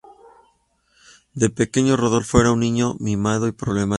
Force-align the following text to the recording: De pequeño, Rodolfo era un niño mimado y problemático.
De 1.35 1.51
pequeño, 1.51 1.95
Rodolfo 1.95 2.41
era 2.41 2.51
un 2.51 2.61
niño 2.61 2.95
mimado 2.99 3.47
y 3.47 3.51
problemático. 3.51 3.89